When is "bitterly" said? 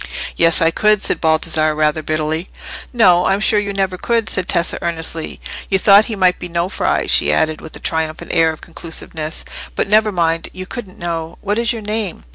2.01-2.49